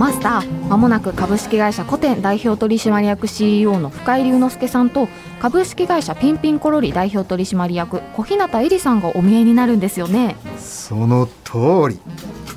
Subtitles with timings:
[0.00, 5.08] マスターまもなく株式会社古典代表取締役 CEO の深井龍之介さんと
[5.40, 10.36] 株式会社ピンピンコロリ代表取締役小日向恵里さんがお見えになるんですよね。
[10.58, 12.00] その通り。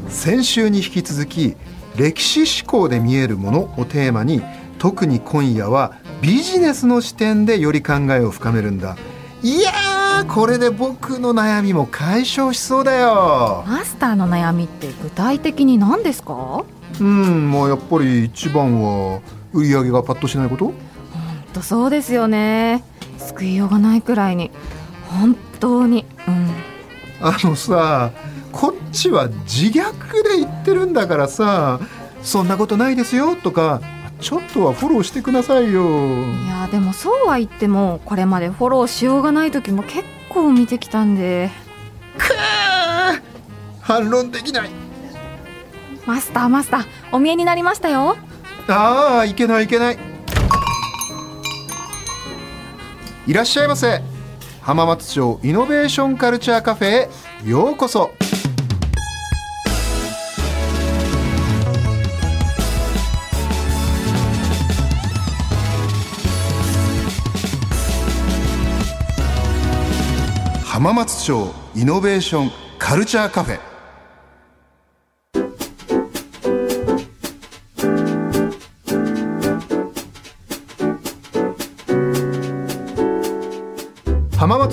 [0.08, 1.58] 先週に引き続き
[1.98, 4.41] 歴史思考で見えるものをテーマに
[4.80, 5.91] 特に今夜は
[6.22, 8.96] ビジネスの視点でより考えを深めるんだ。
[9.41, 13.66] いやーこれで僕の悩みも解消しそうだよ。
[13.68, 16.64] マスターの悩みって具体的に何ですか？
[17.00, 19.22] うんまあやっぱり一番は
[19.54, 20.66] 売り上げがパッとしないこと？
[20.66, 20.76] 本
[21.54, 22.84] 当そうですよね。
[23.18, 24.52] 救いようがないくらいに。
[25.08, 26.05] 本当に。
[26.27, 26.50] うん。
[27.22, 28.12] あのさ
[28.52, 29.82] こっちは自虐
[30.24, 31.80] で言ってるんだからさ
[32.22, 33.82] そんなことないですよとか
[34.20, 35.84] ちょっとはフォローしてくださいよ。
[36.34, 41.50] いやでもそうは言ってもこれまでフォローしようがない時も結構見てきたんで。
[42.18, 43.22] くー
[43.82, 44.70] 反論できない
[46.05, 48.18] マスターマスターお見えになりましたよ。
[48.68, 49.98] ああいけないいけない。
[53.26, 54.01] いらっしゃいませ。
[54.62, 57.10] 浜松町イノベーションカルチャーカフェへ
[57.45, 58.12] ようこそ。
[70.66, 73.72] 浜松町イノベーションカルチャーカフェ。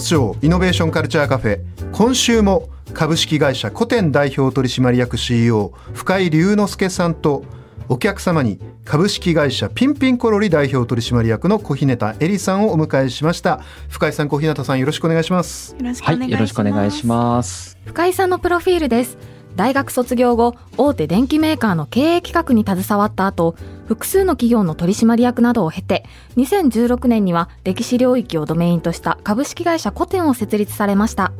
[0.01, 1.61] 松町イノベーションカルチャーカフェ
[1.93, 7.45] 今週も株式会社古典代表取締役 CEO 深井龍之介さんと
[7.87, 13.61] お客様に株式会社ピンピンコロリ代表取締役の小日向恵里さんをお迎えしました。
[13.91, 15.77] 深井さん小日向さんよろしくお願いします。
[15.79, 17.79] よろしくお願いします、はい、よろしくお願いします。
[17.85, 19.19] 深井さんのプロフィールです
[19.57, 23.57] 大学卒業後大手電機メーカーの経営企画に携わった後
[23.87, 26.05] 複数の企業の取締役などを経て
[26.37, 31.33] 2016年には歴史領域をドメインとした株式会社古典を設立されました。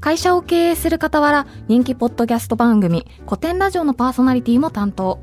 [0.00, 5.18] 会社を経営する傍ら人気ポッドキャスト番組古典ラジオのパーソナリティも担当。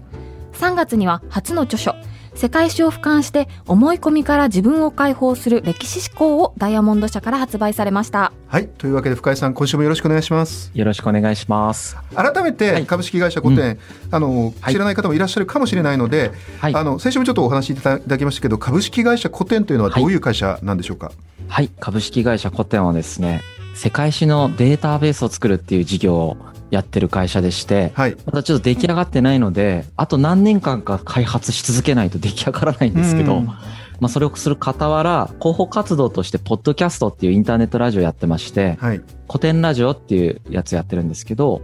[0.54, 1.96] 3月には初の著書
[2.36, 8.34] 世界史を俯瞰して思い込みから自分を解放する歴史思考をダイヤモンド社から発売されました。
[8.48, 10.70] はいというわけで深井さん今週もよろしくお願いします。
[10.74, 11.98] よろしくお願いします。
[12.14, 13.80] 改めて株式会社古典、はいうん、
[14.12, 21.16] あの知らない方もいらっしゃるかもしれないので、はい、あの先週もちょっとお話しいただきましたけど株式会社古典というのはどういう会社なんでしょうか、はい、
[21.48, 23.42] はい、株式会社古典はですね
[23.76, 26.38] 世界史のデータベースを作るっていう事業を
[26.72, 33.60] やってる会社でして、はい、まだちょっと出来上がってないので、あと何年間か開発し続けないと出来上がらないんですけど、ま
[34.02, 41.62] あそれをする傍ら、広報活動として、ポッドキャストっていうインターネットラジオやってまして、はい、古典ラジオっていうやつやってるんですけど、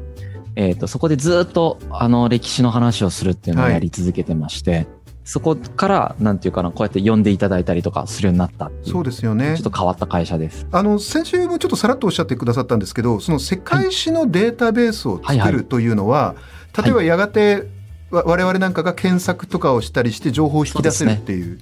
[0.56, 4.88] えっ、ー、と、そこでずっと、あの、歴史の話をするっていうのをやり続けてまして、はい
[5.24, 9.56] そこから、なんていうかな、こうやって呼んでいただいたりとかするようになったそうですよね。
[9.56, 10.68] ちょっと変わった会社です。
[10.72, 16.36] あの、先週もちょっとさらっとおっしゃってくださったんですけど、その世界史のデータベースを作るというのは、
[16.82, 17.68] 例えばやがて、
[18.10, 21.60] 我々なんかが検索とかをしたりして情報を引き出せるっていう。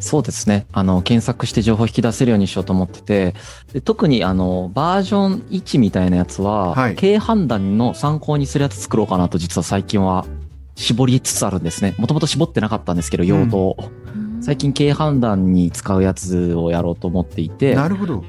[0.00, 0.66] そうですね。
[0.72, 3.34] あの、検索して情報を引き出せるようにしようと思ってて、
[3.72, 10.26] で特にあの、バージョン1みたいなやつは、はい、経営判断の参考にするやつ作ろうかなと実は最近は
[10.74, 11.94] 絞りつつあるんですね。
[11.98, 13.76] もともと絞ってなかったんですけど、用途を。
[14.14, 17.74] うん、最近経営判断に使うやつをやろうと思っていて。
[17.74, 18.24] なるほど。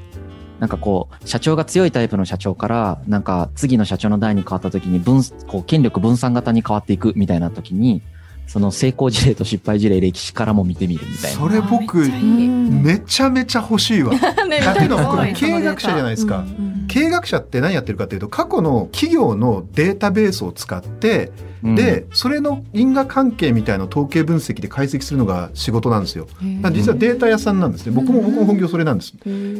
[0.60, 8.02] なんかこう、社長が強いタイプの社長から、なんか次の社長の代に変わった時に分、こう、権力分散型に変わっていくみたいな時に、
[8.46, 14.12] その成功事例と失敗事例歴史からも見てみるみたいなそれ僕めちゃめちゃ欲しいわ。
[14.20, 16.44] だけど僕経営学者じゃないですか、
[16.88, 21.32] 経営学者って何やってるかというと過去の企業のデータベースを使って
[21.64, 26.26] でそれの因果関係みたいな統計分析で解析するのが仕事なんですよ。
[26.72, 27.92] 実はデータ屋さんなんですね。
[27.92, 29.14] 僕も僕も本業それなんです。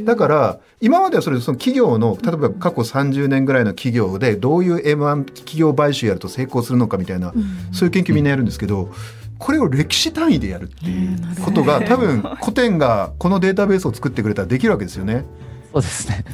[0.05, 7.33] だから今まではそれその企業の例えば過去30年ぐらいの企業でどういう M1 企業買収やると成功するのかみたいな、
[7.73, 8.93] そういう研究みんなやるんですけど。
[9.37, 15.25] これを歴史単位でやるっていうことが多分古典がこのデータベースを作ってくれたらできるわけですよね。
[15.75, 16.25] そうですね。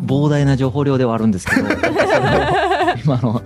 [0.00, 1.68] 膨大な情報量ではあるんですけど、
[3.04, 3.42] 今の、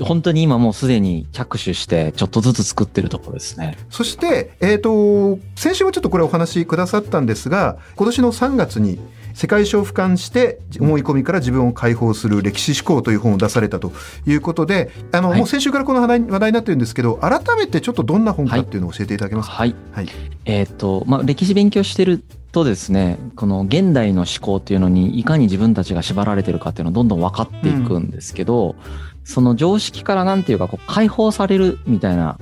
[0.00, 3.78] 本当に今もうすでに着手して、ちょっとずつ作ってるところですね。
[3.90, 8.98] そして、えっ、ー、と、先週もちょっとこれお話しくださったんですが、今年の3月に、
[9.34, 13.92] 世界史を俯瞰して思い込みから自分を解放する歴史思考という本を出されたと
[14.26, 20.08] いうことであの、はい、もう先週からこの話題話題になってるんですけど改めてちょっとどんな本かっていうのを教えていただけますか、はい、はい、
[20.44, 22.22] えー、っとまあ、歴史勉強してる
[22.54, 28.76] とですねこの現代の思考っていうのにいかに自分たちが縛られてるかっていうのはどんどん分かっていくんですけど、うん、
[29.24, 32.38] その常識からなんていうかこう解放されるみたいな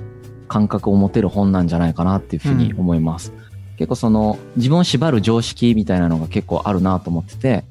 [0.49, 3.33] 感覚を持てる本なんじゃないかなっていうふうに思います。
[3.35, 7.65] うん結構その自分を縛る常識みたいなのが結構あるなと思ってて、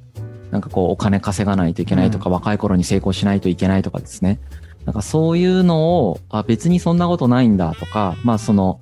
[0.49, 4.39] なんかこうお金稼がないといけないとか、うん、若い頃に成功しないといけないとかですね。
[4.83, 8.81] なんかそういうのを、あ、別にそんなことないんだとか、まあその、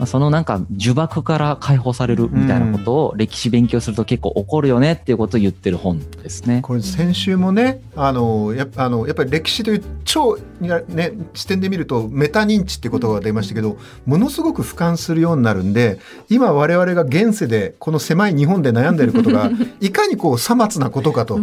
[0.00, 6.62] まあ、そのなんか呪縛から解放されるみたいなことを歴史勉強すると結構起こるよねっていうことを言ってる本ですね。
[6.62, 13.76] これ先週もねあのやあのやっぱり歴史という超、ね、視点で見るとメタ認知っていうことが出ましたけど
[14.06, 15.98] ものすごく俯瞰するようになるんで
[16.30, 19.50] 今我々が現世でこの狭い日本で悩んでいることが
[19.82, 21.40] いかにこうさまつなことかと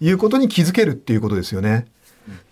[0.00, 1.86] いうことに気づけるっていうことですよね。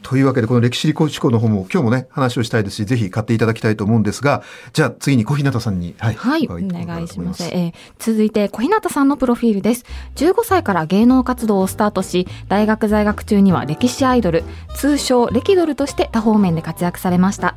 [0.02, 6.14] というわけで、この歴史思考の方も今日もね、話をしたいですし、ぜひ買っていただきたいと思うんですが、じゃあ次に小日向さんに、はい。
[6.14, 7.42] はい、お願いします。
[7.44, 9.84] えー、続いて小日向さんのプロフィールです。
[10.16, 14.44] 15歳から芸能活動をスタートし、大学在学中には歴史アイドル、
[14.76, 17.56] 通称歴ドルとして多方面で活躍されました。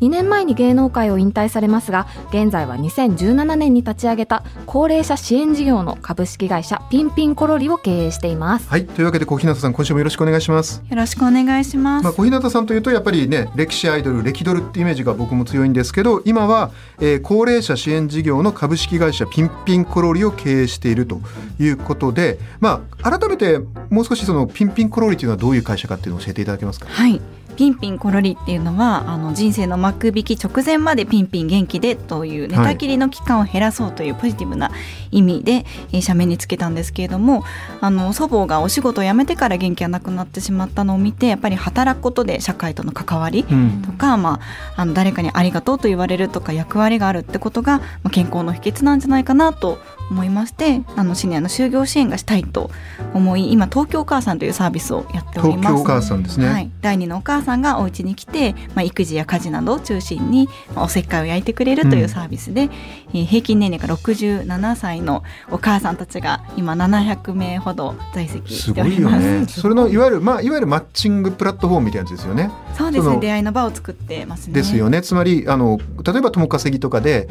[0.00, 8.68] 2年前に芸能界を引退されますが現在は2017年に立ち上げた高齢者支援事業の株式会社ピンピンコロリを経営しています。
[8.68, 10.82] はいというわけで小日向さん今週もよろしくお願いします。
[10.88, 16.70] よろしくお願いします、まあ、小日向さんというとやっぱりね歴史アイドル歴ドルってイメージが僕も強いんですけど今は、
[17.00, 21.20] えー、高齢者支援事業の株式会社ピンピンコロリを経営していると
[21.58, 23.58] いうことでまあ改めて
[23.90, 26.86] もう少しそのピンピンコロリというのはどういう会社かっていうのを教えていただけますか？
[26.88, 27.20] はい
[27.56, 34.70] ピンピンコロリっていうのはあの人生の幕引き直前までピンピン元気でという寝たきりの期間を減らそうというポジティブな
[35.10, 37.44] 意味で、えー、社名につけたんですけれども
[37.80, 44.40] あの祖母がお仕事を辞めてから元気がなくなってしまったのを見てやっぱり働くことで社会との関わりとか、うん、ま
[44.76, 49.78] あ、あの誰かにありがとうと言われるとか役割があるってことが、まあ、健康の秘訣なんじゃないかなと
[50.10, 52.70] 思いましてあのシニアの就業支援がしたいと
[53.12, 55.68] 思い今東京お母さんというサービスをやっております。
[55.68, 69.16] 東京お母さんですね、はい、第二のお母さんがお家に来て、まあ、育児や家事などを中心に、まあ、おせっかいを焼いてくれるというサービスで、うん、えー、平均年齢が67歳のお母さんたちが今700名ほど在籍しております。
[69.16, 69.46] すごいよね。
[69.48, 69.96] それのい。
[69.98, 72.50] わゆる、まあ、いわゆるマッチングプラットフォームみたいなやつですよね。
[72.76, 73.18] そうですね。
[73.18, 74.54] 出会いの場を作ってますね。
[74.54, 75.02] ですよね。
[75.02, 77.28] つまりあの例えば共稼ぎとかで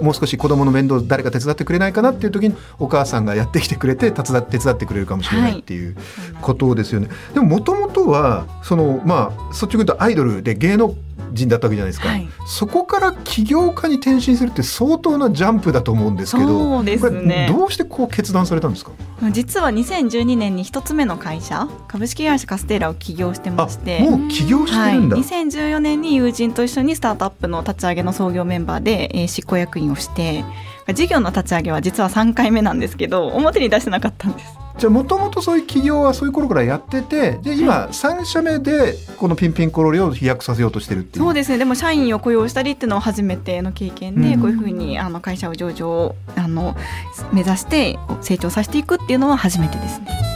[0.00, 5.96] もう少し子供の面倒誰か手伝ってくれないかなっていう時にお母さんがやってきてくれて手伝手伝ってくれるかもしれないっていう
[6.42, 7.08] ことですよね。
[7.08, 10.94] はい、でももともとはそのまあ率直に言うとアイドルで芸能
[11.32, 17.48] 人だったわけじゃないですか、はい、そこから起業家に転身するって相当なジャンプだと思うんですけどね。
[17.50, 18.92] どうしてこう決断されたんですか？
[19.32, 24.00] 実は2012年に一つ目の会社株式会社カステーラを起業してまして。
[24.00, 30.44] もう起業してるんだ、はい、2014年に友人と一緒にスタートアップの立ち上げの創業メンバーで、えー、執行役員をして
[30.94, 34.58] 事業の立ち上げは実は3回目なんですけど表に出してなかったんです。
[34.78, 41.24] じゃあもともとそういう企業はそういう頃からやっててで今3社目でこのピンピンコロリを飛躍させようとしてるっていう。
[41.24, 41.58] そうですね。
[41.58, 46.76] でも社員を雇用したりっていうのは初めての経験で、うん、こういうふうにあの会社を上場あの
[47.32, 50.35] 目指して成長させていくっていうのは初めてですね。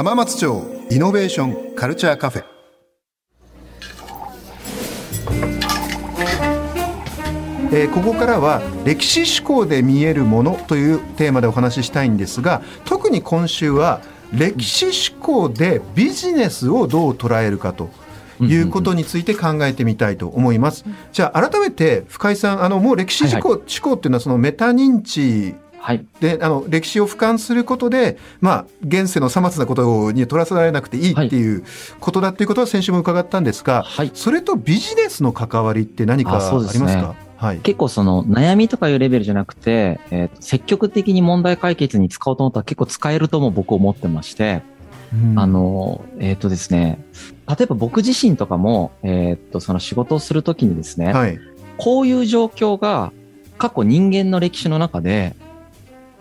[0.00, 2.44] 浜松町イノベーションカルチャーカフェ
[7.70, 14.00] えー、ここからは歴史思考で見えるものというテーマでお話ししたいんですが特に今週は
[14.32, 17.90] 歴史思考でビジネスをどう捉えるかと
[18.40, 20.86] いうことについて考えてみたいと思います。
[21.12, 31.64] じゃあ改めて深井さんあのもう歴史思考はいはい、思考っていうのはそのメタ認知はい、であの歴史を俯瞰することで、まあ、現世のさまつなことに取らせられなくていいっていう
[32.00, 37.14] ことだっていうことは先週も伺ったんですが、はい、それとビジネスの関わりって何かありますか？
[37.38, 44.62] はい、結構その悩みとかいうレベルじゃなくて、えー、積極的に問題解決に使おうと思ったら結構使えるとも僕思ってまして、
[45.14, 47.02] うん、あの、えっ、ー、とですね、
[47.48, 51.38] 例えば僕自身とかも、えっ、ー、と、その仕事をするときにですね、はい、
[51.78, 53.10] こういう状況が
[53.56, 55.34] 過去人間の歴史の中で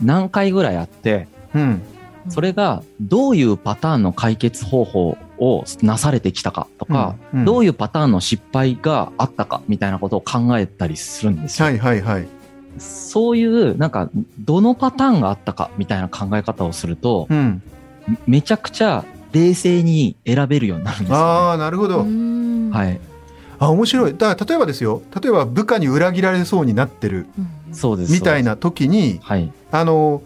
[0.02, 1.82] 何回ぐらいあって、うん、
[2.30, 7.40] それがどういうパターンの解決方法をなされてきたかとか、うん。
[7.40, 11.66] うん、どういうパターンの失敗があったかみたいなことを考えたりするんですよ。
[11.66, 12.28] はいはいはい。
[12.78, 17.62] そういうなんかどのパターンがあったかみたいな考え方をすると、うん、
[18.28, 22.00] めちゃくちゃ冷静に選べるようになるんですよ、ね、ああなるほど。
[22.00, 23.00] はい。
[23.60, 24.16] あ面白い。
[24.18, 25.02] だから例えばですよ。
[25.22, 27.28] 例えば部下に裏切られそうになってる、
[27.72, 28.12] そうです。
[28.12, 30.24] みたいな時に、はい、あの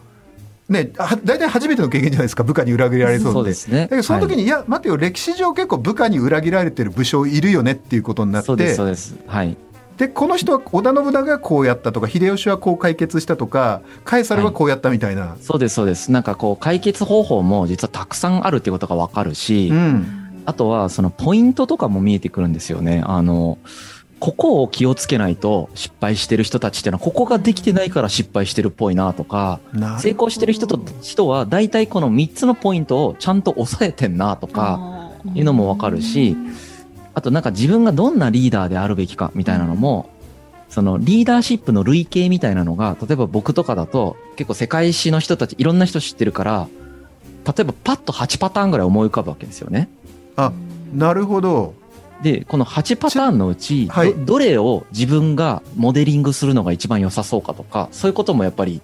[0.70, 0.92] ね、
[1.24, 3.82] 大体初めての経験じゃないですか部下に裏切られそうそうですね。
[3.82, 9.16] だけどその時に、はい、いや待てよ歴史上結構部下に裏切られてる武将いるよねっていうことになってそうですそうです。
[9.28, 9.58] はい。
[9.98, 16.12] でこの人は織田信長がこうやったとか秀吉はこう解決したとかカエサルはこうやったみたいな、はい、そうですそうです。
[16.12, 23.04] なんかこう解決方法も実はたくさんあるっていうことが分かるし、うん、あとはそのポイントとかも見えてくるんですよね。
[23.06, 23.60] あの
[24.24, 29.60] ここを気をつけないと失敗してる人たちっていうのはここができてないから失敗してるっぽいなとか
[30.00, 36.38] 成功してる人と人は大体この3つのポイントをちゃんと抑えてんなとかいうのもわかるし
[37.14, 40.10] あとなんか自分がどんなリーダーであるべきかみたいなのも
[40.70, 46.70] そのリーダーシップの類型みたいなのが例えば僕とかだと結構世界史の人たちいろんな人知ってるから
[47.46, 49.90] 例えばパッと8パターンぐらい思い浮かぶわけですよね。
[50.38, 50.54] あ
[50.94, 51.83] なるほど
[52.24, 58.82] で、この8パターンのうち、はい、どれを自分がモデリングするのが一番良さそうかとか、そういうこともやっぱり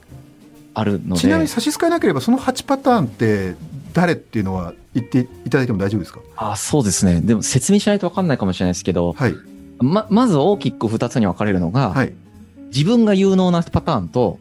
[0.74, 1.22] あるので。
[1.22, 3.56] ちなみに差し支えなければ、その8パターンって
[3.94, 6.20] 誰っていうのは言っていただいても大丈夫ですか？
[6.36, 7.22] あそうですね。
[7.22, 9.36] でも説明しないと分かんないかもしれないですけど、はい、
[9.80, 12.14] ま、まず大きく2つに分かれるのが、はい、
[12.74, 14.38] 自分が有能なパターンと、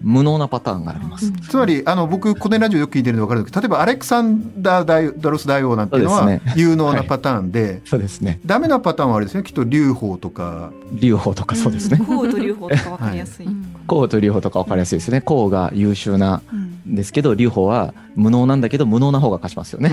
[0.00, 1.30] 無能なパターンがあります。
[1.32, 8.40] つまりあの僕このラジオよく聞いてるの分かるんですけど例えばアレクサンダーダロス大王なんていうのは有能なパターンでそうですね。
[8.46, 10.72] ダメなパターンはあれですねきっと劉邦とか。
[10.92, 11.98] 劉邦とかそうですね。
[11.98, 13.48] 孔と劉邦とか分かりやすい。
[13.86, 15.20] 孔と劉邦とか分かりやすいですね。
[15.20, 19.90] 孔が優秀なんですけど劉邦は無能なんだけど無能な方が勝ちますよね、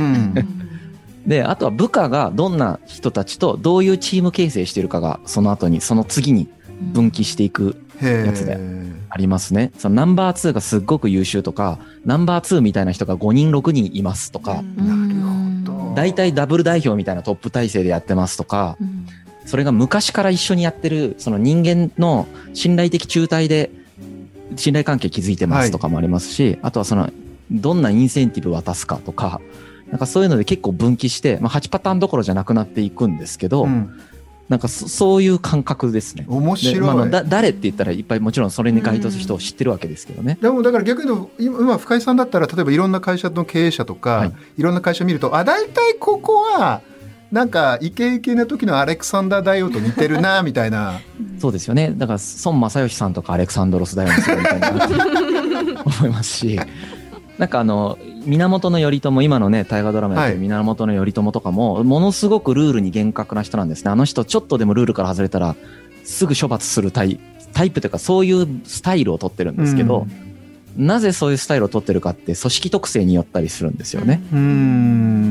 [1.26, 6.48] であとは部下がどんな人たちとどういうチーム形成しているかがその後にその次に
[6.94, 8.58] 分岐していくやつで
[9.16, 9.72] ありますね。
[9.78, 14.62] そのナンバー2がすっごく優秀とか、ナンバー2みたいな人が5人6人いますとか、
[15.96, 18.78] 大体ダブル代表みたいなトップ体制でやってますとか、
[19.46, 23.72] それが昔から一緒にやってる、その人間の信頼的中体で
[24.58, 27.10] 信頼関係築いてますとかもありますし、はい、あとはその、
[27.50, 29.40] どんなインセンティブ渡すかとか、
[29.88, 33.98] なんかそういうので結構分岐して、まあ、8パターンどころじゃなくなっていくんですけど、うん
[34.50, 36.26] なんかそういう感覚ですね。
[36.28, 36.80] 面白い。
[36.82, 40.38] まあ、だ誰って言ったらいっぱいもちろんそれに該当する人を知ってるわけですけどね。
[40.40, 46.82] でもだから逆に言うと今深井さんだったら例えばいろんな会社の経営者とか、はい、いろんな会社見るとあ大体ここは
[47.32, 51.02] なんかイケイケな時のアレクサンダー大王と似てるなみたいな。
[51.42, 51.94] そうですよね。
[51.98, 56.60] だから孫正義さんとかアレクサンドロス大王のみたいな思いますし。
[57.38, 65.56] なんかあの源頼朝今のね大河ドラマやってる源頼朝とかも、ものすごくルールに厳格な人なんですねあの人ちょっとでもルールから外れたら
[66.04, 67.20] すぐ処罰するタイ
[67.54, 70.08] タイプというかそういうスタイルを取ってるんですけど、
[70.78, 74.22] うん、なぜそういうスタイルを取ってるかって組織特性によったりするんですよね。
[74.32, 74.36] う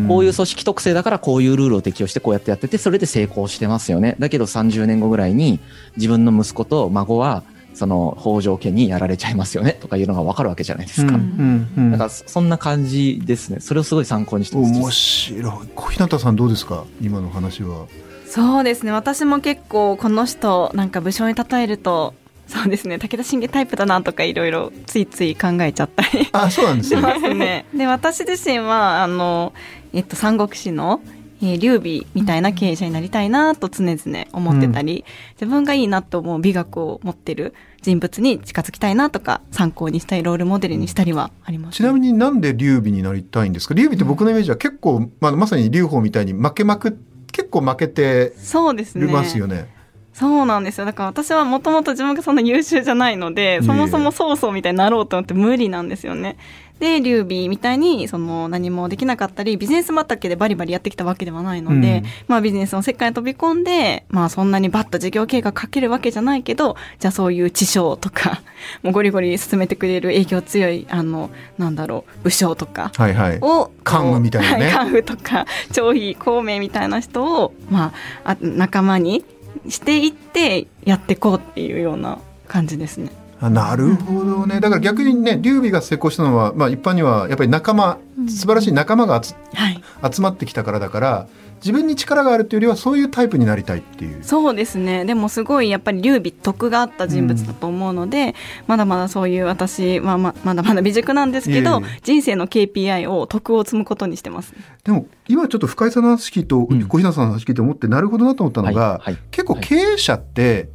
[0.09, 4.17] こういう組織特性だからこういうルールを適用してこうやってやっててそれで成功してますよね。
[4.19, 5.61] だけど30年後ぐらいに
[5.97, 7.43] 自分の息子と孫は
[7.75, 11.15] その北条家にやられちゃいますよねとかいうのが分かるわけじゃないですか。
[11.15, 13.59] うんうんうん、だからそんな感じですね。
[13.61, 14.73] それをすごい参考にしてます。
[14.73, 15.69] 面白い。
[15.75, 16.85] 小日向さんどうですか？
[17.03, 17.87] 今の話は。
[18.27, 18.93] そうですね。
[18.93, 22.15] 私も結構この人なんか武将に例えると
[22.47, 27.35] そうですね武田信玄タイプだなとかいろいろついつい考えちゃったりあそうなんですね。
[27.35, 29.53] ねで私自身はあの、
[29.93, 31.01] えっと、三国志の
[31.43, 43.75] えー、劉備みたいな経営者になりたいなと常々思ってたり、うん、自分がいいなと思う美学を持ってる人物に近づきたいなとか参考にしたいロールモデルにしたりはあります、ね、ちなみになんで劉備になりたいんですか？
[43.75, 46.99] 劉備って僕のイメージは結構、まあ、まさに劉邦みたいに負けまく
[47.33, 49.07] 結構負けてそうですね。
[49.13, 49.74] ますよね。
[50.15, 50.87] そうなんですよ。
[50.87, 56.37] だから私はもともと自分がそんな優秀じゃないので、そもそも曹操みたいになろうと思って無理なんですよね。
[56.79, 68.43] で、劉備みたいに、その何もできなかったり、ビジネス畑でバリバリやってきたわけではないので、うん、まあビジネスの世界に飛び込んで、まあそんなにバッと事業計画かけるわけじゃないけど、じゃあそういう知将とか、
[68.83, 73.41] もうゴリゴリ進めてくれる影響強い、あの、なんだろう、武将とかを、はいはい、
[73.83, 74.71] 関羽みたいなね。
[74.73, 77.93] 関羽とか、張飛、孔明みたいな人を、ま
[78.25, 79.25] あ、あ仲間に
[79.69, 82.19] していってやっていこうっていうような
[82.49, 83.11] 感じですね。
[83.41, 84.61] なるほどね。
[84.61, 91.27] だから逆にね、劉備が成功したのは、まあ一般にはやっぱり仲間、素晴らしい仲間が集はい、集まってきたからだから、
[91.65, 94.23] 自分に力があるっていうよりはそういうタイプになりたいっていう。
[94.23, 95.07] そうですね。
[95.07, 98.35] でもすごいやっぱり劉備徳があった人物だと思うので、うん、
[98.67, 104.53] まだまだそういう私はままだまだ未熟なんですけど人生の KPI を徳を積むことにしてます、
[104.85, 106.67] でも今ちょっと深井さんの話聞いて小
[106.99, 108.99] 日向さんの話聞いて思ってなるほどなと思ったのが、はい。
[109.01, 110.69] はい、結構経営者って、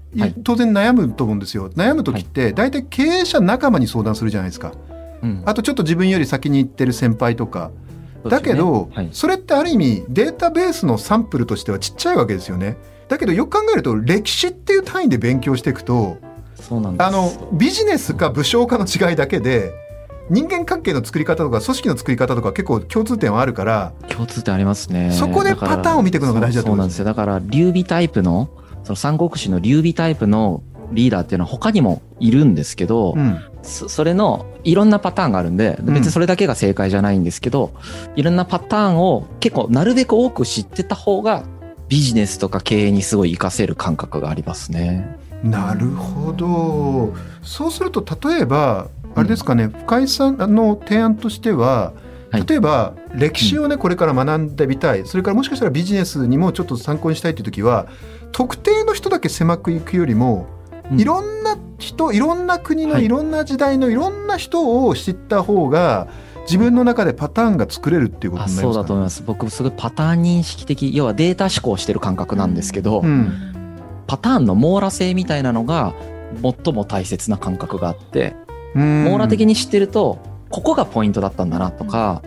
[0.44, 1.70] 当然悩むと思うんですよ。
[1.70, 4.72] 悩む時って大体経営者仲間に相談するじゃないですか、
[5.22, 7.72] うん、あとちょっと自分より先に行ってる先輩とか。
[8.28, 12.78] だけど、はい、それってある意味データベースのサンプルとしてはちっちゃいわけですよね。
[13.08, 16.18] だけどよく考えると歴史っていう単位で勉強していくと
[16.56, 17.08] そうなんです。
[17.08, 19.72] あのビジネスか武将かの違いだけで
[20.30, 25.12] 人間関係の作り方とか組織の作り方とか結構共通点はあるから共通点ありますね。
[25.12, 27.06] そこでパターンを見ていくのが大事だと思うんですよ。
[27.06, 28.50] だから劉備タイプの
[28.84, 30.62] その三国志の劉備タイプの
[30.92, 37.72] リーダーっていうのは他にもいるんですけど、うん、それのいろんなパターンがあるんで別にそれだけが正解じゃないんですけど、
[38.14, 41.44] うん、いろんなパターンを結構なるべく多く知ってた方が
[41.88, 45.18] ビジネスとか経営にすごい活かせる感覚がありますね。
[45.44, 47.16] なるほど。
[47.42, 51.94] そうすると例えばあれですかね、深井さんの提案としては
[52.48, 55.06] 例えば歴史をねこれから学んでみたい。
[55.06, 57.88] それからもしかしたらビジネスにもちょっと参考にしたいっていう時は
[58.32, 60.48] 特定の人だけ狭くいくよりも
[60.98, 63.08] いろんな人いろんな国のい。
[63.08, 66.08] ろんな時代のいろんな人を知った方が
[66.42, 69.24] 自分の中でパターンが作れるっていうことになりますか、ね、そうだと思います。
[69.24, 75.94] 僕すごいパターン認識的要はデータ思考してる感覚なんですけど、うん、パターンの網羅性みたいなのが
[76.42, 78.36] 最も大切な感覚があって
[78.74, 80.20] 網羅的に知ってると
[80.50, 82.24] ここがポイントだったんだなとか、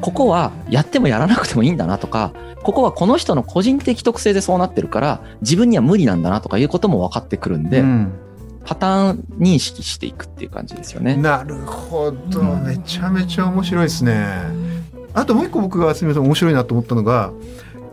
[0.00, 2.32] ここはやってもやらなくてもいいんだなとか
[2.62, 8.12] ここはこの人の個人的特性でそうなってるから自分には無理なんだなとかいうことも分かってくるんで、うん、
[8.64, 11.16] パターン認識していくっていう感じですよね。
[11.16, 14.78] なるほどめちゃめちゃ面白いですね。
[15.14, 17.32] あともう一個僕がすみません面白いなと思ったのが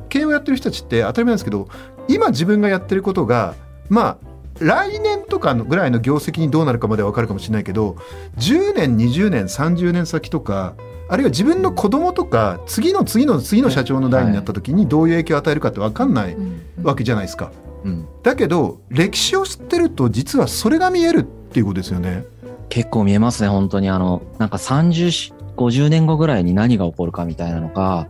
[0.09, 1.67] 経営をやってる人たちって当たり前なんですけど
[2.07, 3.55] 今自分がやってることが
[3.89, 7.97] まあ来年とかのぐらいの業績にどうなるかまでは分かるかもしれないけど
[8.37, 10.75] 10年20年30年先とか
[11.07, 16.35] あるいは自分の子供とか次の次の次の社長の代になった時にどういう影響を与えるかって分かんない
[16.81, 17.51] わけじゃないですか。
[17.83, 22.25] うん、だけど歴史を知ってると実はそれが見えるっていうことですよね。
[22.69, 28.07] 結構見えますね本当にあのなんか3050年後ぐらいに何が起こるかみたいなのが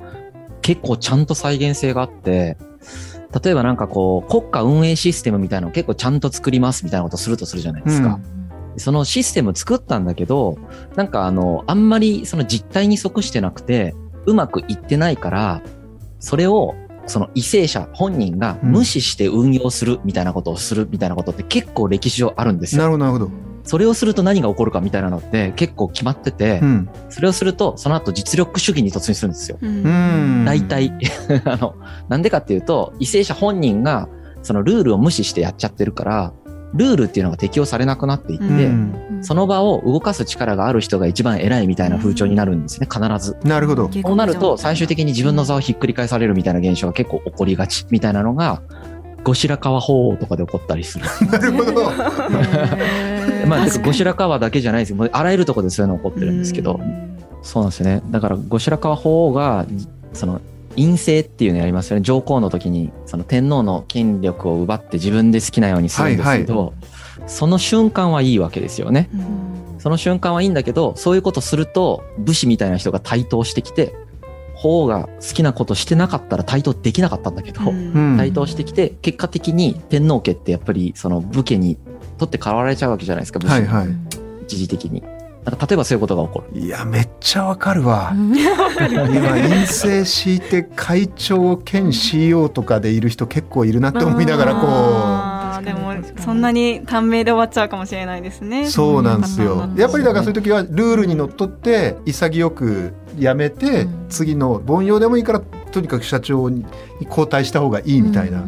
[0.62, 2.58] 結構ちゃんと再現性があって
[3.44, 8.08] 例えばなんかこう、国家運営システムみたいなのを結構ちゃんと作りますみたいなことするとするじゃないですか。
[8.08, 8.45] うん、
[8.78, 10.58] そのシステム作ったんだけど、
[10.96, 15.62] なんかあの、あんまりその実態に即してなくて、うまくいってないから、
[16.20, 16.76] それを
[17.08, 22.82] その為政者本人が無視して運用するみたいなことをするみたいなことって結構歴史上あるんですよ。
[22.82, 23.46] なるほど、なるほど。
[23.64, 29.58] それをすると何が起こるかみたいなのって結構決まってて、うん、それをするとその後実力主義に突入するんですよ。
[30.46, 30.94] 大体
[31.46, 31.76] あの
[32.08, 34.08] なんでかっていうと為政者本人が
[34.44, 36.34] そのルールを無視してやっちゃってるから
[36.76, 38.72] ルールっていうのが適用されなくなっていって、
[39.22, 43.38] その場を動かす力がある人が一番偉いみたいな風潮になるんですね、必ず。
[43.44, 43.90] なるほど。
[43.92, 48.62] そうなると、最終的に自分の座をひっくり返されるみたいな現象が結構起こりがちみたいなのが、
[49.24, 51.06] 後白河法皇とかで起こったりする。
[51.32, 51.92] なるほど。
[53.48, 55.10] まあ、後白河だけじゃないですよ。
[55.12, 56.80] あらゆるところでそういうの起こってるんですけど。
[57.42, 58.02] そうなんですよね。
[58.12, 59.66] だから後白河法皇が、
[60.14, 60.42] その、
[60.76, 62.02] 陰政っていうのやりますよね。
[62.02, 69.10] 上皇の時に、その天皇の権力を奪って自分で好きなようにするんですけど、はいはい、その瞬間はいいわけですよね。
[69.80, 73.96] その瞬間はいいんだけど、そういうことすると、武士みたいな人が台頭してきて、
[74.56, 77.62] 法が好きなことしてなかったら台頭できなかったんだけど、
[78.18, 81.78] 台頭してきて、結果的に天皇家ってやっぱりその武家に
[82.18, 83.88] 取って代わられちゃうわけじゃないですか、武士はいはい、
[84.44, 85.04] 一時的に。
[85.46, 86.60] なんか例えばそういうことが起こる。
[86.60, 88.14] いや、めっちゃわかるわ。
[88.16, 95.64] 今、陰性敷いて会長兼 CEO とかでいる人結構いるなって思いながら、こう。
[95.64, 98.68] でも、そんなに短命で終わっちゃうかもしれないですね。
[98.68, 99.70] そうなんですよ。
[99.78, 106.66] やっぱりだからそういう時はルールにのっとって潔くやめて、次の凡庸でもいいから、とにかく社長に
[107.08, 108.44] 交代した方がいいみたいな。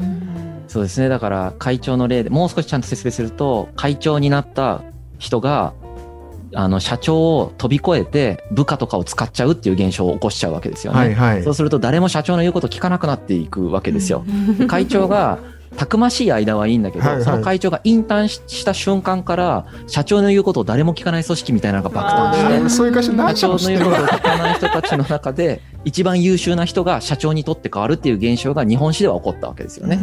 [0.68, 1.10] そうですね。
[1.10, 4.82] だから会長の例でもう少しちゃんと説明すると、会長になった
[5.20, 5.74] 人が
[6.54, 11.00] あの社長を飛び越えて部下とかを使っちゃうっていう現象を起こしちゃうわけですよね。
[11.00, 14.24] はいはい、そうすると誰も社長の言うこと聞かなくなっていくわけですよ。
[14.68, 15.40] 会長が
[15.76, 30.00] たくましい間はいいんだけど、はいはい、その会長が引退した瞬間から社長の言うことを誰も聞かない組織みたいなのが爆誕してそういう会社社長の言うことを聞かない人たちの中で一番優秀な人が社長にとって変わるっていう現象が日本史では起こったわけですよね。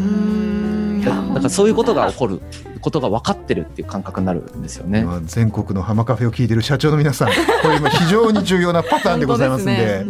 [1.04, 2.40] だからそういうことが起こる
[2.84, 5.06] ことが分かってるっていう感覚になるんですよね。
[5.24, 7.28] 全国の浜カフェを聞いてる社長の皆さん
[7.62, 10.04] これ今非常に重要なパターンでございますんで。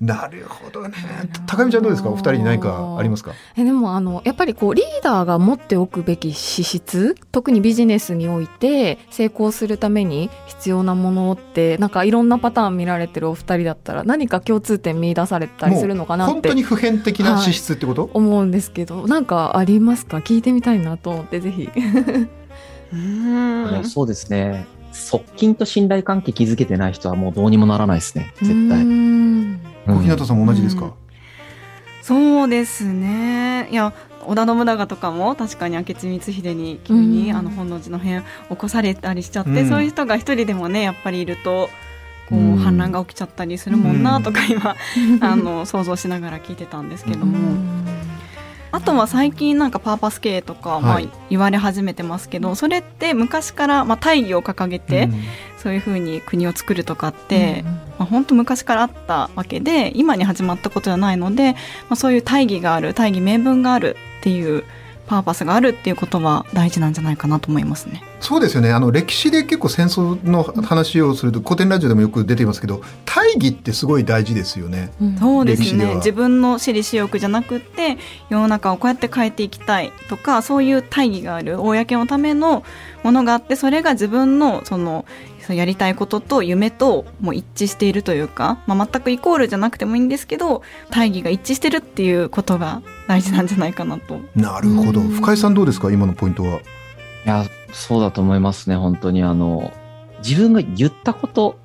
[0.00, 0.94] なるほどね。
[1.46, 2.08] 高見ちゃんどうですか？
[2.08, 3.32] お二人に何かありますか？
[3.56, 16.32] えでもあのやっぱりこうリーダーが持っておくべき資質特にビジネスにおいて成功するために必要なものってなんかいろんなパターン見られてるお二人だったら何か共通点見出されたりするのかなって。
[16.32, 20.16] 本当に普遍的な資質ってこと、はい、思うんですけどなんかありますか？
[20.16, 21.68] 聞いてみたいなと思ってぜひ
[22.92, 22.96] う
[23.80, 23.84] ん。
[23.84, 24.66] そうですね。
[24.92, 28.32] 側近と信頼関係築けてない人はもうどうにもならないですね。
[28.42, 28.84] 絶対。
[29.86, 30.92] 小日向さんも同じですか、
[32.02, 33.68] そうですね。
[33.70, 33.92] いや
[34.24, 41.68] 織田信長とかも確かに明智光秀に急に、あの本能寺の変起こされたりしちゃって、そういう人が一人でもねやっぱりいると
[42.28, 44.76] こう反乱が起きちゃったりするもんなとか今、
[45.20, 47.82] あの想像しながら聞いてたんですけども。
[48.72, 55.08] あとは最近なんかパーパス経営とかまあ言われ始めてますけど、はい、それって昔からまあ大義を掲げて、
[55.58, 57.62] そういうふうに国を作るとかって、
[57.98, 61.58] まあ、本当昔からあったわけで今に始まったことじゃないので、ま
[61.90, 64.64] あ、そういう大義がある大義名分があるっていう
[65.12, 68.02] パーパスがあるっていうことは大事なんじゃないかなと思いますね。
[68.20, 68.72] そうですよね。
[68.72, 74.90] あの歴史で結構戦争の話をすると古典ラジオでもよく出ていますけど、大義ってすごい大事ですよね。
[75.02, 75.96] うん、そうですね。
[75.96, 77.98] 自分の私利私欲じゃなくて
[78.30, 82.64] 世の中をこうやって変えていきたいとか、そういう大義がある公のための
[83.02, 85.04] ものがあって、それが自分のその
[85.54, 94.20] やりたいことと夢とも一致しているというか、まあ、全くイコールじゃなくてもいいんですけど大義が一致してるっていうことが大事なんじゃないかなと。
[94.34, 95.90] なるほど深井さんどうですか？
[95.90, 96.60] 今のポイントは。
[96.60, 96.62] い
[97.24, 99.72] やそうだと思いますね本当にあの
[100.26, 101.56] 自分が言ったこと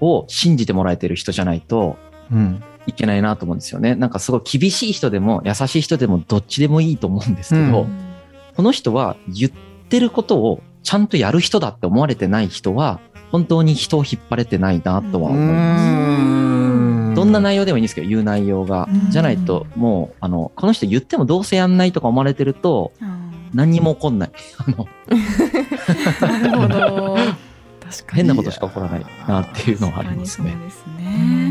[0.00, 1.96] を信じてもらえてる人じゃないと、
[2.32, 3.94] うん、いけないなと思うんですよね。
[3.94, 7.98] なんかすごい厳しい人でも優しい人でもどっちでもいいと思うんですけど、うん、
[8.56, 9.52] この人は言っ
[9.88, 13.00] てることをちゃんとやる人だって思われてない人は
[13.32, 17.14] 本当に人を引っ張れてないなとは思います。
[17.16, 18.88] どんな内容でもいいんですけど、言う内容が。
[19.08, 22.92] じゃないと、もう、あの、この人言ってもどうせやんないとか思われてると、
[23.54, 24.30] 何にも起こんない。
[24.58, 24.86] あの
[26.28, 27.16] なるほど。
[28.12, 30.52] 変なことしか起こらないなっていうのはありますね。
[30.52, 31.41] そうですね。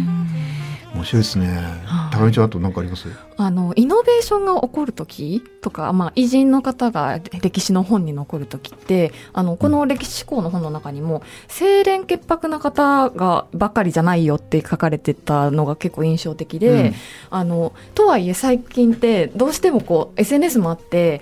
[0.93, 1.47] 面白いですね。
[2.11, 3.07] 高見ちゃんあと何かあります？
[3.37, 16.93] あのイノベーションが起こる時とか、まあ、偉人の方が歴史の本に残る時ってあのこの歴史思考の本の中にも清廉潔白な方がばっかりじゃないよって書かれてたのが結構印象的で、うん、
[17.29, 21.21] あのとはいえ最近ってどうしてもこう SNS もあって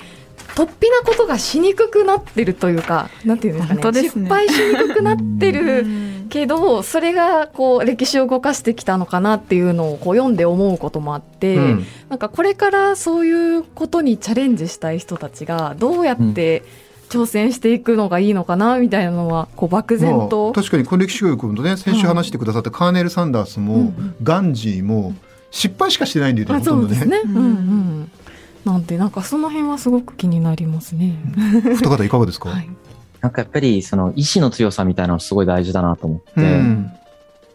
[0.56, 4.10] 突飛なことがしにくくなってるというか、なんていうんですかね、ね。
[4.10, 5.86] 失敗しにくくなってる
[6.30, 16.64] けど、それがこう歴史を動かしてきたのかなっていうのをこう読んで思うこともあって、うん、なんかこれからそういうことにチャレンジしたい人たちがどうやって、
[17.10, 25.16] 挑戦していくのがいいのかなみたいなのはこう漠然と、まあ、確かにこの歴史教育のね先週話してくださったカーネル・サンダースも、うん、ガンジーも
[25.52, 27.06] 失敗しかしてないんでほとんどね。
[27.06, 27.22] ね。
[27.26, 28.12] うんうん
[28.66, 31.18] なんてなんかその辺はすごく気になりますね。
[31.82, 32.70] 二方いかがですか、はい、
[33.22, 36.92] なんかやっぱりその意志の強さみたいなのすごい大事だなと思って、うん、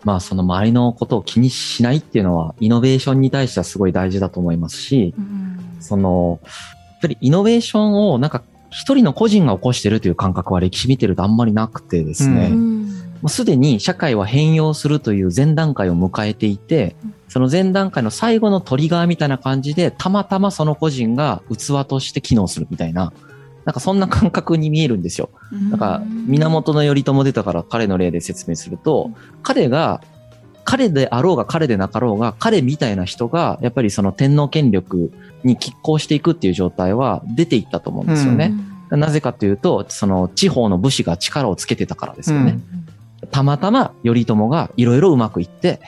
[0.02, 12.73] まあその周りのことを気にしないっていうのはイノベーションに対してはすごい大事だと思いますし、うん、そのやっぱりイノベーションをなんか一人の個人が起こしてるという感覚は歴史見てるとあんまりなくてですね、うん、
[13.22, 16.96] もうすでに社会は変容するという前段階を迎えていて、
[17.28, 23.12] その前段階の最後のトリガーみたいな感じで、たまたまその個人が器として機能するみたいな、
[23.64, 25.30] なんかそんな感覚に見えるんですよ。
[25.70, 29.10] だから、源頼朝出たから彼の例で説明すると、
[29.42, 30.02] 彼が、
[30.66, 35.12] 彼であろうが彼でなかろうが、彼みたいな人が、やっぱりその天皇権力
[35.44, 38.52] に拮抗していくっていう状態は出ていったと思うんですよね。
[38.90, 42.52] なぜかというと、その地方の武士が力をつけてたからですよね。
[42.52, 42.84] うん、
[43.30, 45.80] たまたま頼朝がいろいろうまくいって、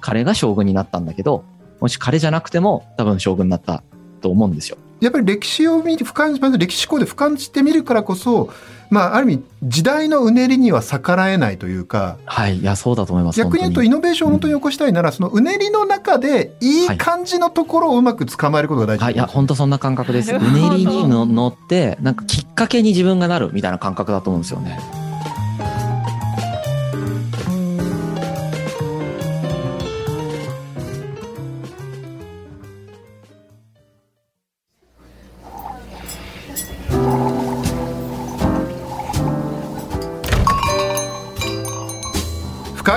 [0.00, 1.44] 彼が将軍になったんだけど、
[1.80, 3.82] もし彼じゃなくても多分将軍になった
[4.20, 4.78] と思うんですよ。
[5.00, 8.50] やっぱり歴史を見て、俯瞰、まず歴史思考で俯瞰してみるからこそ、
[8.90, 12.16] まあ、ある意味、時代のうねりには逆らえないというか。
[12.24, 13.38] はい、いや、そうだと思います。
[13.38, 20.32] 逆に言うと、イノベーションを本当に起こしたいなら、うん、そのうねりの中で、いい感じのところをうまく捕まえることが大事、はい、いや、本当そんな感覚です。
[20.32, 25.03] うねりに乗って、なんかきっかけに自分がなるみたいな感覚だと思うんですよね。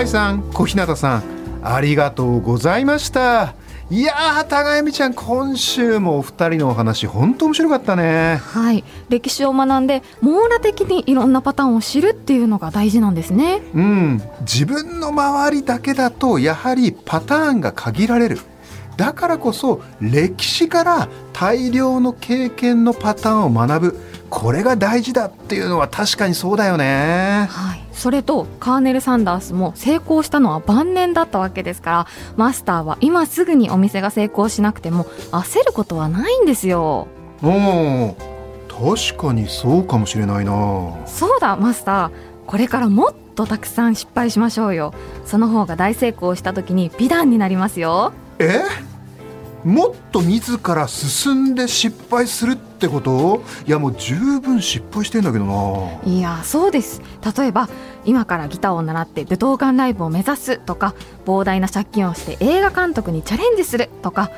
[0.08, 1.24] 井さん小日向さん
[1.62, 3.56] ありがとうございました。
[3.90, 8.38] いやー高由美ちゃん今週もお二人のお話本当面白かったね。
[8.38, 8.86] はい。
[9.10, 13.62] 歴史を学んで網羅的にいろんなパターンを知るっていうのが大事なんですね。
[13.74, 14.22] うん。
[14.42, 18.40] 自分の周りだけだとやはりパターンが限られる
[18.98, 24.00] だからこそ歴史から大量の経験のパターンを学ぶ。
[24.30, 27.48] これが大事だっていうのは確かにそうだよね。
[27.50, 27.84] はい。
[27.94, 37.08] それとカーネル・サンダースも成功したのは晩年だったわけですからマスターは今すぐにお店が成功しなくても焦ることはないんですよ。
[37.42, 38.16] お
[38.68, 40.52] 確かにそうかもしれないな。
[41.06, 42.12] そうだマスター。
[42.46, 44.94] これからもっとたくさん失敗しましょうよ。
[45.26, 48.62] その方が大成功した時に美談になりますよえ？
[49.64, 53.42] もっと自ら進んで失敗するってこと？
[53.66, 56.10] いやもう十分失敗してんだけどな。
[56.10, 57.02] いやそうです。
[57.38, 57.68] 例えば
[58.06, 60.94] 今からギターを習って武道館ライブを目指すとか
[61.26, 64.32] 膨大な借金をして映画監督にチャレンジするとか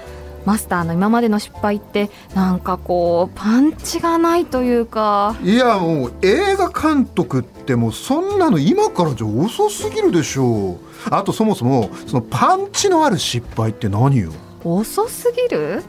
[0.49, 5.35] マスターの今までの失敗ってなんかこうパンチがないというか。
[5.43, 10.77] いやもう映画監督ってもうそんなの今からじゃ遅すぎるでしょう。
[11.11, 14.31] あとそもそもそのパンチのある失敗って何よ？
[14.63, 15.83] 遅すぎる？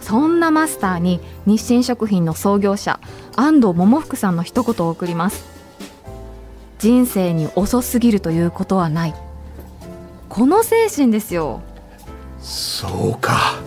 [0.00, 3.00] そんなマスターに日清食品の創業者
[3.36, 5.44] 安藤桃福さんの一言を送ります。
[6.78, 9.14] 人生に遅すぎるということはない。
[10.30, 11.60] この精神ですよ。
[12.38, 13.60] そうか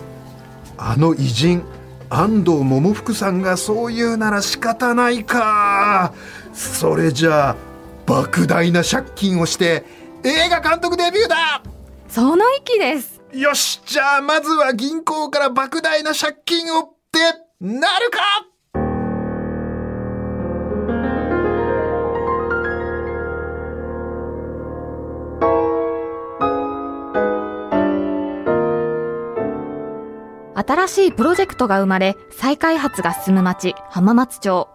[0.86, 1.64] あの偉人
[2.10, 6.12] 安藤桃福さんがそう言うなら仕方ないか。
[6.52, 7.56] それじゃあ
[8.06, 9.84] 莫大な借金をして
[10.22, 11.62] 映画監督デビューだ。
[12.08, 13.20] その域です。
[13.32, 17.18] よしじゃあまずは銀行から莫大な借金をって
[17.60, 18.20] なるか？
[30.66, 34.68] 新しいプロジェクトが生まれ、再開発が進む町、浜松町。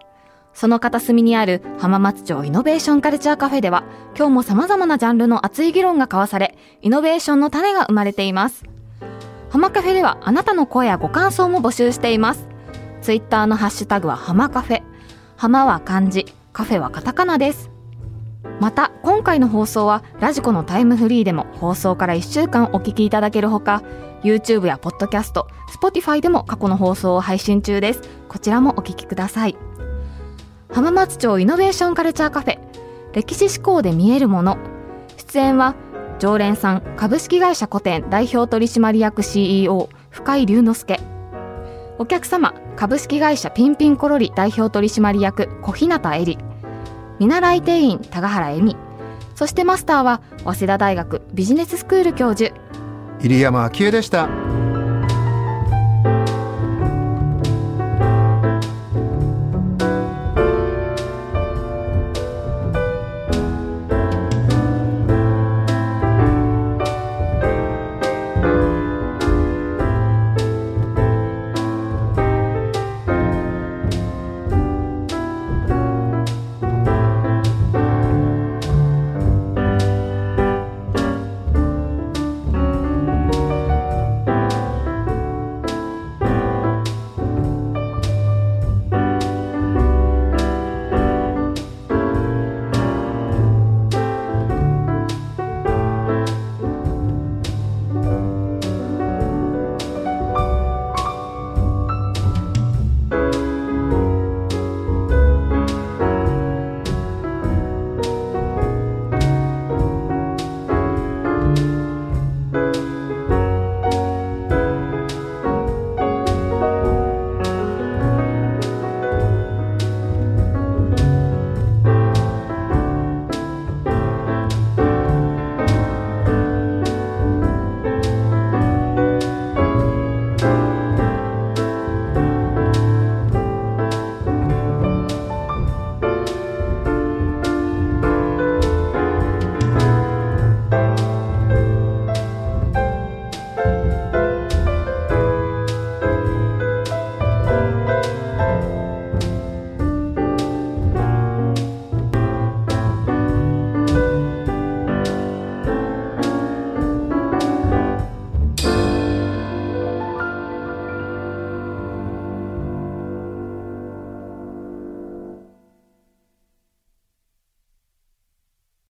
[0.54, 3.84] その片隅にある浜松町イノベーションカルチャーカフェでは、
[4.16, 8.66] 今日も様々なジャンルの熱い議論が交わされ、イノベーションの種が生まれています。
[9.50, 12.48] 浜カフェではあなたの声やご感想も募集しています。
[13.02, 14.84] ツイッターのハッシュタグは浜カフェ。
[15.38, 17.72] 浜は漢字、カフェはカタカナです。
[18.60, 23.82] また、今回の放送はラジコのタイムフリーでも放送から1週間お聞きいただけるほか、
[24.24, 25.46] YouTube や Podcast、
[25.82, 28.02] Spotify でも過去の放送を配信中です。
[28.28, 29.58] こちらもお聞きください。
[30.72, 32.60] 浜松町イノベーションカルチャーカフェ
[33.14, 34.58] 歴史思考で見えるもの
[35.18, 35.76] 出演は
[36.20, 41.00] 常連さん株式会社古典代表取締役 CEO 深井龍之介
[41.98, 46.38] お客様株式会社ピンピンコロリ代表取締役小日向恵里
[47.20, 48.78] 見習い店員高原恵美
[49.36, 52.54] そしてマスターは早稲田大学ビジネススクール教授
[53.22, 54.30] 入山昭恵でした。